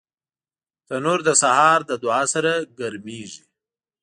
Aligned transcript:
تنور 0.87 1.19
د 1.27 1.29
سهار 1.41 1.79
له 1.89 1.95
دعا 2.03 2.21
سره 2.33 2.51
ګرمېږي 2.79 3.43